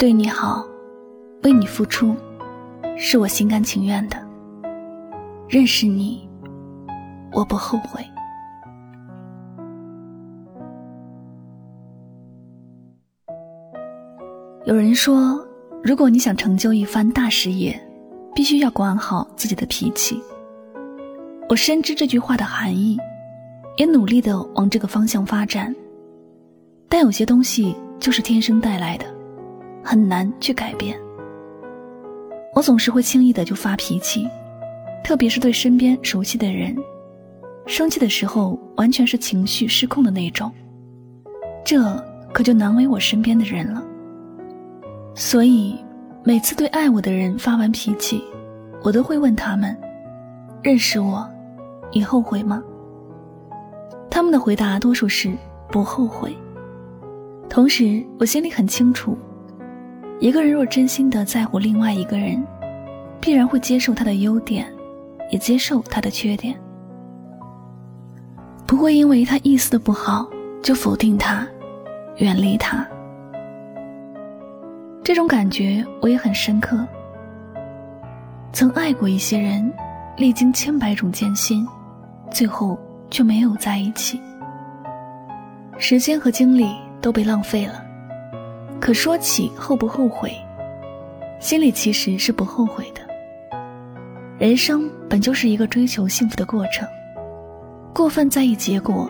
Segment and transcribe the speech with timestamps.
[0.00, 0.64] 对你好，
[1.42, 2.16] 为你付出，
[2.96, 4.16] 是我心甘情愿的。
[5.46, 6.26] 认识你，
[7.32, 8.02] 我不后悔。
[14.64, 15.46] 有人说，
[15.84, 17.78] 如果你想成就一番大事业，
[18.34, 20.18] 必须要管好自己的脾气。
[21.50, 22.96] 我深知这句话的含义，
[23.76, 25.76] 也努力的往这个方向发展。
[26.88, 29.04] 但有些东西就是天生带来的，
[29.82, 30.98] 很难去改变。
[32.54, 34.28] 我总是会轻易的就发脾气，
[35.04, 36.76] 特别是对身边熟悉的人，
[37.66, 40.50] 生气的时候完全是情绪失控的那种。
[41.64, 41.80] 这
[42.32, 43.82] 可就难为我身边的人了。
[45.14, 45.78] 所以，
[46.24, 48.22] 每次对爱我的人发完脾气，
[48.82, 49.76] 我都会问他们
[50.62, 51.28] ：“认识我，
[51.92, 52.62] 你后悔吗？”
[54.10, 55.32] 他们的回答多数是
[55.70, 56.36] 不后悔。
[57.48, 59.16] 同时，我心里很清楚，
[60.20, 62.46] 一个人若真心的在乎另外一个人，
[63.22, 64.70] 必然会接受他的优点，
[65.30, 66.54] 也接受他的缺点，
[68.66, 70.28] 不会因为他一丝的不好
[70.62, 71.48] 就否定他，
[72.18, 72.86] 远离他。
[75.02, 76.86] 这种感觉我也很深刻。
[78.52, 79.72] 曾爱过一些人，
[80.18, 81.66] 历经千百种艰辛，
[82.30, 82.78] 最后
[83.10, 84.20] 却没有在一起。
[85.78, 87.86] 时间和精力都被浪费了。
[88.80, 90.34] 可说起后不后悔，
[91.38, 93.00] 心里其实是不后悔的。
[94.38, 96.88] 人生本就是一个追求幸福的过程，
[97.94, 99.08] 过分在意结果，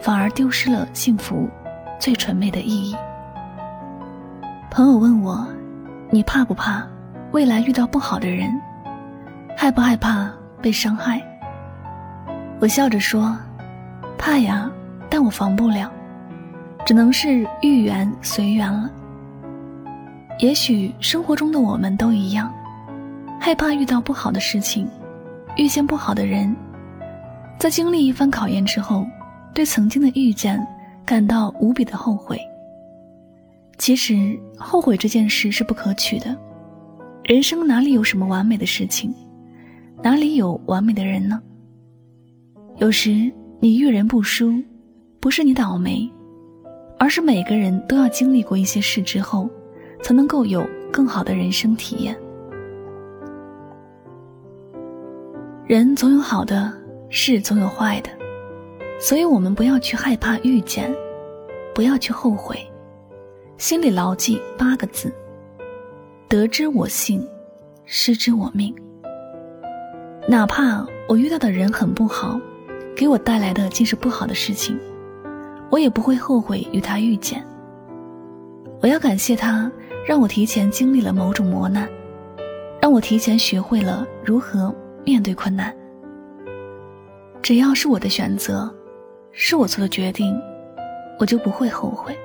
[0.00, 1.48] 反而丢失了幸福
[2.00, 2.96] 最纯美的意义。
[4.70, 5.46] 朋友问我
[6.10, 6.84] ：“你怕不怕
[7.30, 8.50] 未来遇到不好的人？
[9.56, 10.28] 害不害怕
[10.60, 11.22] 被伤害？”
[12.58, 13.36] 我笑着说
[14.18, 14.68] ：“怕呀，
[15.08, 15.88] 但我防不了，
[16.84, 18.90] 只能是遇缘随缘了。
[20.38, 22.52] 也许生活中的我们都一样，
[23.38, 24.88] 害怕遇到不好的事情，
[25.56, 26.54] 遇见不好的人，
[27.58, 29.06] 在经历一番考验之后，
[29.54, 30.66] 对曾经的遇见
[31.04, 32.40] 感到无比的后悔。”
[33.78, 36.36] 其实后悔这件事是不可取的，
[37.24, 39.12] 人生哪里有什么完美的事情，
[40.02, 41.40] 哪里有完美的人呢？
[42.78, 44.52] 有时你遇人不淑，
[45.20, 46.10] 不是你倒霉，
[46.98, 49.48] 而是每个人都要经历过一些事之后，
[50.02, 52.16] 才能够有更好的人生体验。
[55.66, 56.72] 人总有好的，
[57.08, 58.10] 事总有坏的，
[59.00, 60.94] 所以我们不要去害怕遇见，
[61.74, 62.58] 不要去后悔。
[63.56, 65.10] 心里牢记八个字：
[66.28, 67.26] 得之我幸，
[67.84, 68.74] 失之我命。
[70.28, 72.38] 哪怕我遇到的人很不好，
[72.94, 74.78] 给我带来的尽是不好的事情，
[75.70, 77.42] 我也不会后悔与他遇见。
[78.80, 79.70] 我要感谢他，
[80.06, 81.88] 让我提前经历了某种磨难，
[82.80, 84.74] 让我提前学会了如何
[85.04, 85.74] 面对困难。
[87.40, 88.72] 只要是我的选择，
[89.30, 90.34] 是我做的决定，
[91.18, 92.16] 我就不会后悔。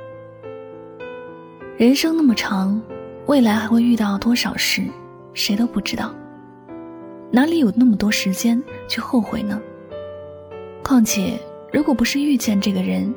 [1.78, 2.82] 人生那么长，
[3.28, 4.82] 未来还会遇到多少事，
[5.34, 6.14] 谁都不知道。
[7.30, 9.62] 哪里有那么多时间去后悔呢？
[10.84, 11.38] 况且，
[11.72, 13.14] 如果不是遇见这个人，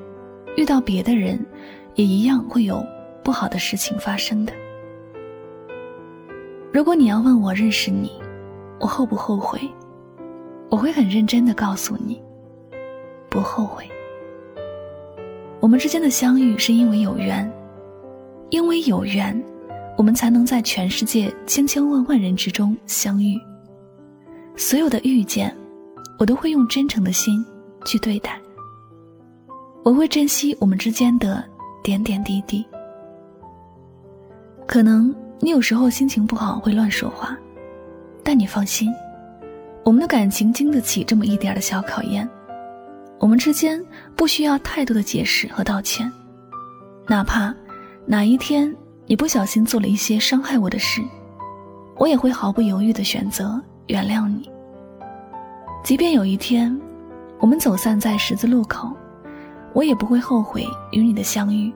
[0.56, 1.38] 遇到别的人，
[1.94, 2.84] 也一样会有
[3.30, 4.52] 不好的事情发生的。
[6.72, 8.10] 如果你要问我认识你，
[8.80, 9.60] 我后不后悔？
[10.68, 12.20] 我会很认真的告诉你，
[13.28, 13.88] 不后悔。
[15.60, 17.48] 我们之间的相遇是因为有缘。
[18.50, 19.40] 因为有缘，
[19.96, 23.38] 我们才能在全世界千千万万人之中相遇。
[24.56, 25.56] 所有的遇见，
[26.19, 27.46] 我都会用真诚的心
[27.84, 28.40] 去对待。
[29.84, 31.44] 我会珍惜我们之间的
[31.80, 32.66] 点点滴滴。
[34.70, 37.36] 可能你有时候心情不好会乱说话，
[38.22, 38.88] 但你放心，
[39.84, 42.28] 我们的感情经得起这么一点的小考验。
[43.19, 43.84] 我们之间
[44.14, 46.08] 不需要太多的解释和道歉，
[47.08, 47.52] 哪怕。
[48.06, 48.72] 哪一天
[49.06, 51.02] 你不小心做了一些伤害我的事，
[51.96, 54.49] 我也会毫不犹豫的选择原谅你。
[55.82, 56.81] 即便有一天
[57.40, 58.88] 我们走散在十字路口，
[59.72, 61.72] 我也不会后悔与你的相遇。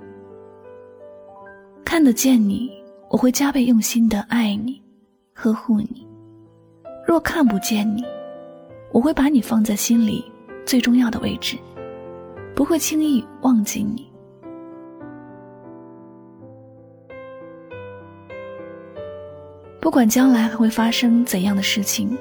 [1.85, 2.73] 看得见你，
[3.15, 4.83] 我会加倍用心的爱你，
[5.35, 6.05] 呵护你；
[7.07, 8.05] 若看不见你，
[8.91, 10.25] 我会把你放在心里
[10.67, 11.57] 最重要的位置，
[12.57, 14.11] 不会轻易忘记你。
[19.81, 22.19] 不管将来还会发生怎样的事情，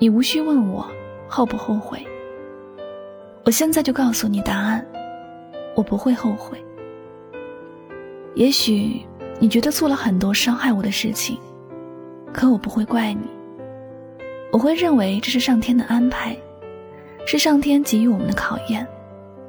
[0.00, 0.84] 你无需问我
[1.28, 2.04] 后不后悔。
[3.44, 4.84] 我现在就告诉你答案，
[5.76, 6.60] 我不会后悔。
[8.34, 9.00] 也许
[9.38, 11.38] 你觉得做了很多伤害我的事情，
[12.32, 13.22] 可我不会怪你。
[14.50, 16.36] 我会认为这是上天的安排，
[17.26, 18.86] 是上天给予我们的考验，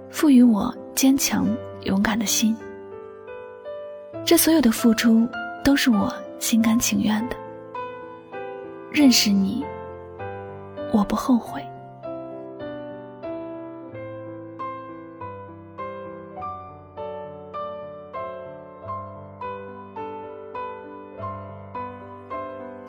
[0.09, 1.47] 赋予我坚强
[1.83, 2.55] 勇敢的心。
[4.25, 5.27] 这所有的付出
[5.63, 7.35] 都是我心甘情愿的。
[8.91, 9.65] 认识你，
[10.91, 11.65] 我不后悔。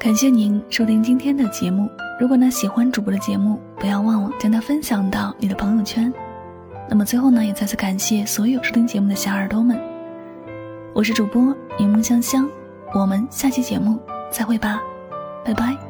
[0.00, 1.86] 感谢您收听今天的节目。
[2.18, 6.10] 如果呢喜欢主播的节目，不要忘了将它分享到你的朋友圈。
[6.88, 9.78] 那么最后呢，也再次感谢所有收听节目的小耳朵们。
[10.94, 12.48] 我是主播柠檬香香，
[12.94, 14.00] 我们下期节目
[14.30, 14.80] 再会吧，
[15.44, 15.89] 拜拜。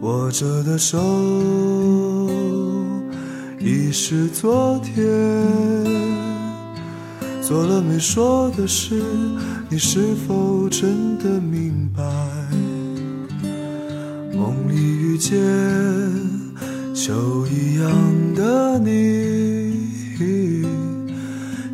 [0.00, 0.98] 握着的手
[3.58, 5.04] 已是昨天，
[7.42, 9.02] 做了没说的事，
[9.68, 12.02] 你是否真的明白？
[14.32, 15.38] 梦里遇见
[16.94, 17.92] 秋一样
[18.34, 20.66] 的你，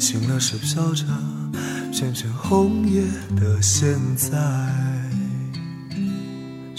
[0.00, 1.04] 醒了是飘着
[1.92, 3.02] 片片红叶
[3.36, 5.05] 的现在。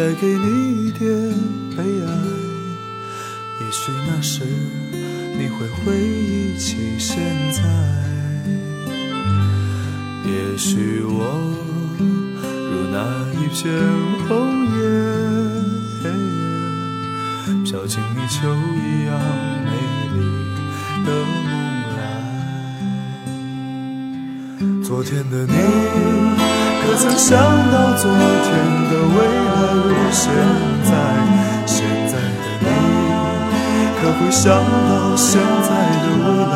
[0.00, 1.04] 带给你一点
[1.76, 2.08] 悲哀。
[3.60, 4.42] 也许那时，
[5.38, 7.12] 你会回忆起现
[7.52, 7.60] 在。
[10.24, 11.20] 也许我
[12.70, 12.96] 如那
[13.34, 13.60] 一片
[14.26, 14.30] 红
[14.72, 14.80] 叶，
[17.66, 19.10] 飘进你秋一样
[19.66, 19.68] 美
[20.14, 20.16] 丽
[21.04, 21.44] 的梦
[21.98, 22.00] 来。
[24.82, 25.52] 昨天的你，
[26.80, 27.28] 可曾想
[27.70, 28.50] 到昨天
[28.88, 29.39] 的未来
[30.10, 30.32] 现
[30.84, 30.90] 在？
[31.66, 32.66] 现在的你，
[34.00, 34.44] 可会想
[34.88, 35.68] 到现在
[36.02, 36.54] 的未来？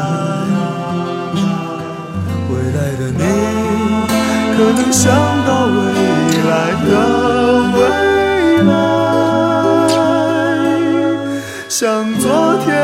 [2.50, 3.23] 未来的你，
[4.56, 5.02] 可能想
[5.47, 5.73] 到未
[6.50, 6.52] 来
[6.85, 6.88] 的
[7.75, 7.78] 未
[8.64, 8.68] 来？
[11.68, 11.78] 像
[12.18, 12.25] 昨
[12.64, 12.84] 天。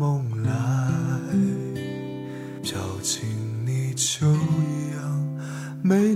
[5.91, 6.15] Mais